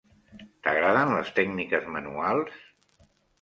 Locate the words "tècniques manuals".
1.41-2.59